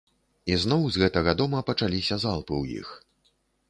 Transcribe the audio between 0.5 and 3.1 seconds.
І зноў з гэтага дома пачаліся залпы ў іх.